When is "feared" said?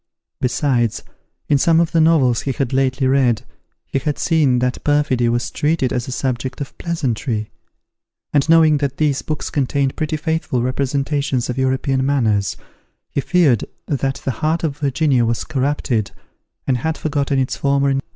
13.21-13.63